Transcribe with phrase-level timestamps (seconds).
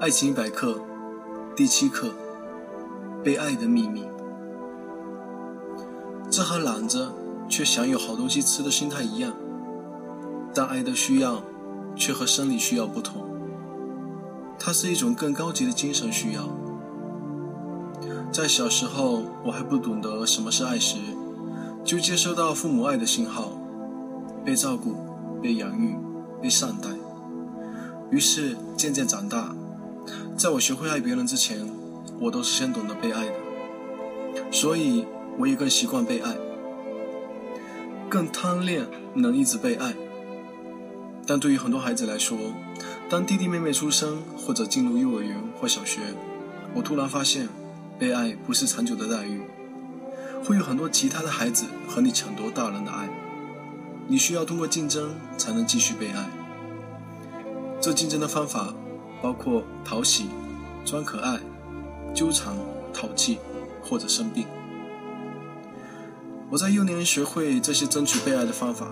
[0.00, 0.80] 爱情百科
[1.56, 2.12] 第七课：
[3.24, 4.04] 被爱的秘密。
[6.30, 7.12] 这和懒着
[7.48, 9.32] 却想有好东西吃的心态一样，
[10.54, 11.42] 但爱的需要
[11.96, 13.26] 却和生理需要不同。
[14.56, 16.48] 它是一种更高级的精神需要。
[18.30, 20.98] 在小时候，我还不懂得什么是爱时，
[21.82, 23.50] 就接收到父母爱的信号，
[24.44, 24.94] 被照顾、
[25.42, 25.96] 被养育、
[26.40, 26.88] 被善待。
[28.12, 29.52] 于是渐渐长大。
[30.38, 31.68] 在我学会爱别人之前，
[32.20, 33.32] 我都是先懂得被爱的，
[34.52, 35.04] 所以
[35.36, 36.36] 我也更习惯被爱，
[38.08, 39.96] 更贪恋能一直被爱。
[41.26, 42.38] 但对于很多孩子来说，
[43.10, 45.98] 当弟弟妹妹出生或者进入幼儿园或小学，
[46.72, 47.48] 我突然发现，
[47.98, 49.40] 被爱不是长久的待遇，
[50.44, 53.10] 会有很多其他的孩子和你抢夺大人的爱，
[54.06, 56.30] 你需要通过竞争才能继续被爱。
[57.80, 58.72] 这竞争的方法。
[59.20, 60.28] 包括讨喜、
[60.84, 61.38] 装可爱、
[62.14, 62.56] 纠缠、
[62.92, 63.38] 淘气，
[63.82, 64.46] 或者生病。
[66.50, 68.88] 我在幼年学会这些争取被爱的方法，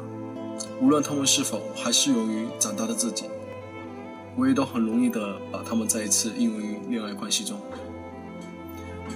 [0.81, 3.25] 无论他们是否还适用于长大的自己，
[4.37, 7.59] 我也都很容易的把他们再一次应用于恋爱关系中。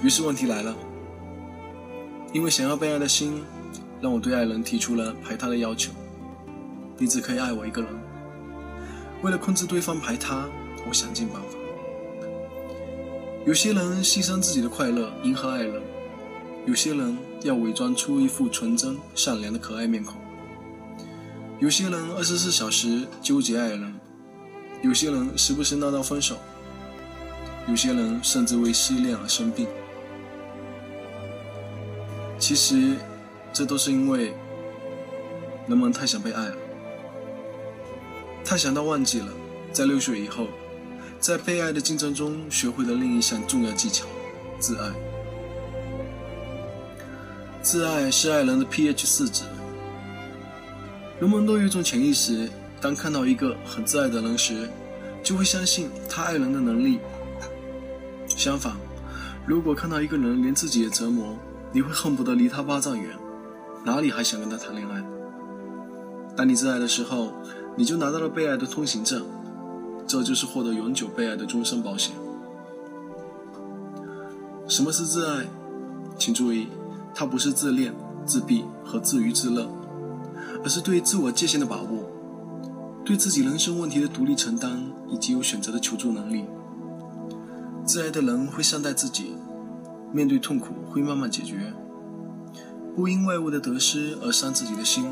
[0.01, 0.75] 于是问题来了，
[2.33, 3.43] 因为想要被爱的心，
[4.01, 5.91] 让我对爱人提出了排他的要求：
[6.97, 7.91] 你只可以爱我一个人。
[9.21, 10.49] 为了控制对方排他。
[10.87, 11.57] 我想尽办法。
[13.45, 15.81] 有些人牺牲自己的快乐迎合爱人，
[16.67, 20.15] 有些人要伪装出一副纯真善良的可爱面孔，
[21.59, 23.99] 有些人二十四小时纠结爱人，
[24.83, 26.37] 有些人时不时闹闹分手，
[27.67, 29.67] 有些人甚至为失恋而生病。
[32.37, 32.95] 其实，
[33.51, 34.33] 这都是因为
[35.67, 36.55] 人们太想被爱了，
[38.45, 39.29] 太想到忘记了，
[39.71, 40.45] 在六岁以后。
[41.21, 44.07] 在被爱的竞争中，学会了另一项重要技巧——
[44.57, 44.91] 自爱。
[47.61, 49.43] 自爱是爱人的 pH 四值。
[51.19, 52.49] 人们都有一种潜意识：
[52.81, 54.67] 当看到一个很自爱的人时，
[55.21, 56.97] 就会相信他爱人的能力。
[58.27, 58.73] 相反，
[59.45, 61.37] 如果看到一个人连自己也折磨，
[61.71, 63.15] 你会恨不得离他八丈远，
[63.85, 65.03] 哪里还想跟他谈恋爱？
[66.35, 67.31] 当你自爱的时候，
[67.77, 69.23] 你就拿到了被爱的通行证。
[70.11, 72.13] 这就是获得永久被爱的终身保险。
[74.67, 75.45] 什么是自爱？
[76.17, 76.67] 请注意，
[77.15, 77.93] 它不是自恋、
[78.25, 79.69] 自闭和自娱自乐，
[80.65, 82.09] 而是对自我界限的把握，
[83.05, 86.43] 对自己人生问题的独立承担以及有选择的求助能力。
[87.85, 89.37] 自爱的人会善待自己，
[90.11, 91.71] 面对痛苦会慢慢解决，
[92.97, 95.05] 不因外物的得失而伤自己的心，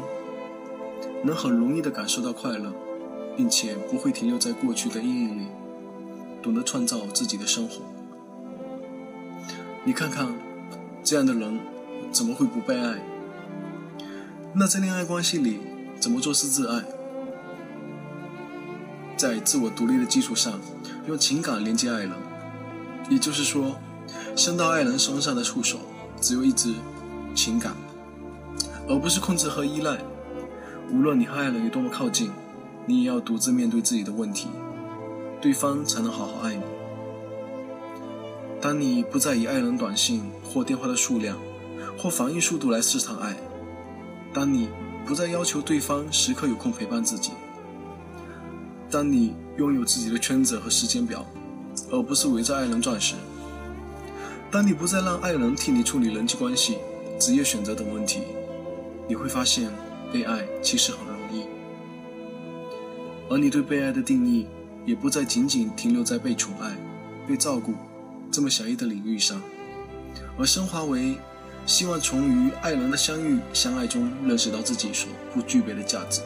[1.24, 2.74] 能很容易的感受到快乐。
[3.40, 5.46] 并且不会停留在过去的阴影里，
[6.44, 7.76] 懂得创造自己的生活。
[9.86, 10.28] 你看看，
[11.06, 11.58] 这样的人
[12.12, 13.00] 怎么会不被爱？
[14.54, 15.62] 那在恋爱关系里，
[16.02, 16.84] 怎么做是自爱？
[19.16, 20.60] 在自我独立的基础上，
[21.08, 22.12] 用情感连接爱人。
[23.10, 23.78] 也就是说，
[24.36, 25.80] 伸到爱人身上的触手
[26.20, 26.74] 只有一只
[27.34, 27.72] 情感，
[28.90, 29.98] 而不是控制和依赖。
[30.92, 32.30] 无论你和爱人有多么靠近。
[32.90, 34.48] 你也要独自面对自己的问题，
[35.40, 36.64] 对方才能好好爱你。
[38.60, 41.38] 当你不再以爱人短信或电话的数量
[41.96, 43.36] 或反应速度来试探爱，
[44.34, 44.70] 当你
[45.06, 47.30] 不再要求对方时刻有空陪伴自己，
[48.90, 51.24] 当你拥有自己的圈子和时间表，
[51.92, 53.14] 而不是围着爱人转时，
[54.50, 56.80] 当你不再让爱人替你处理人际关系、
[57.20, 58.22] 职业选择等问题，
[59.08, 59.72] 你会发现
[60.12, 61.19] 被爱其实很容易。
[63.30, 64.48] 而你对被爱的定义，
[64.86, 66.76] 也不再仅仅停留在被宠爱、
[67.28, 67.74] 被照顾
[68.32, 69.40] 这么狭义的领域上，
[70.38, 71.16] 而升华为
[71.66, 76.22] 希望从与爱人的相遇相爱中认识到自己所不具备的价值。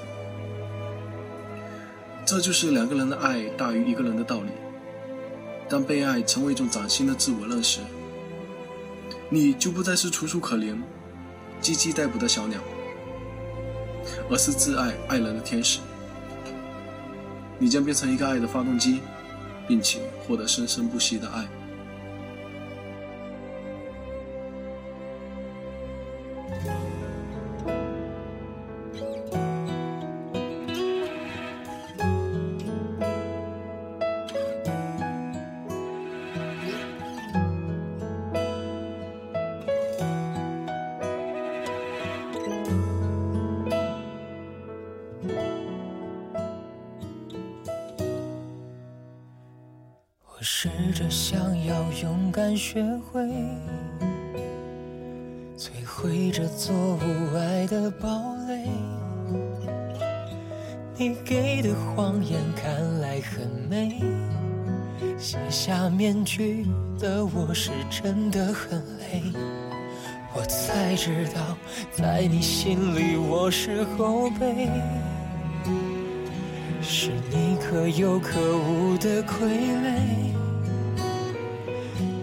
[2.25, 4.50] 这就是两个人的爱大于一个人的道理。
[5.68, 7.80] 当被爱成为一种崭新的自我认识，
[9.30, 10.75] 你就不再是楚楚可怜、
[11.62, 12.62] 唧唧待哺的小鸟，
[14.30, 15.80] 而是挚爱爱人的天使。
[17.63, 19.00] 你将变成一个爱的发动机，
[19.65, 21.48] 并且获得生生不息的爱。
[50.63, 52.81] 试着想要勇敢学
[53.12, 53.19] 会，
[55.57, 58.07] 摧毁这座无爱的堡
[58.48, 58.69] 垒。
[60.95, 64.01] 你给的谎言看来很美，
[65.18, 66.66] 卸下面具
[66.98, 69.21] 的我是真的很累。
[70.33, 71.57] 我才知道，
[71.92, 74.69] 在你心里我是后辈，
[76.81, 80.32] 是你可有可无的傀儡。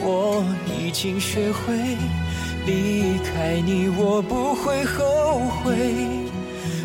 [0.00, 1.74] 我已经学会
[2.66, 5.74] 离开你，我不会后悔。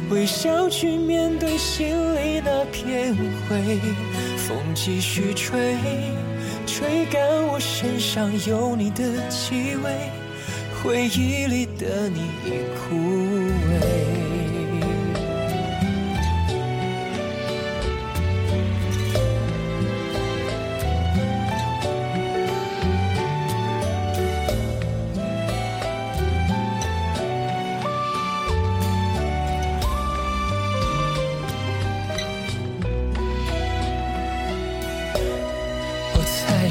[0.09, 3.15] 微笑去面对心里那片
[3.47, 3.79] 灰，
[4.37, 5.75] 风继续吹，
[6.67, 10.11] 吹干我身上有你的气味，
[10.83, 13.32] 回忆里的你已枯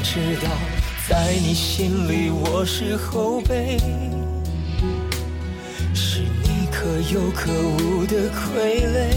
[0.03, 0.49] 知道，
[1.07, 3.77] 在你心里我是后辈，
[5.95, 9.15] 是你可有可无的傀儡。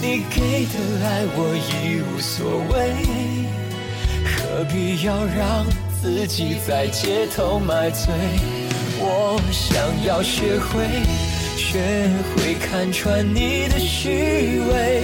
[0.00, 2.94] 你给的爱我已无所谓，
[4.24, 5.66] 何必要让
[6.00, 8.14] 自己在街头买醉？
[9.00, 9.76] 我想
[10.06, 10.86] 要学会，
[11.56, 15.02] 学会看穿你的虚伪，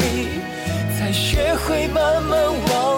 [0.97, 2.98] 才学会慢慢忘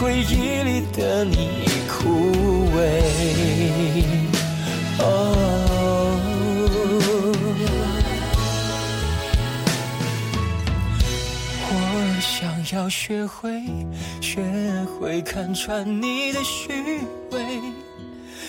[0.00, 3.02] 回忆里的你枯萎。
[11.70, 13.60] 我想要学会，
[14.20, 14.40] 学
[14.86, 17.00] 会看穿你的虚
[17.32, 17.60] 伪，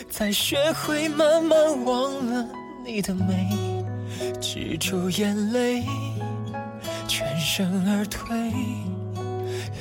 [0.08, 2.48] 再学会慢慢忘了
[2.86, 3.84] 你的美，
[4.40, 5.84] 止住眼泪，
[7.08, 8.30] 全身而退。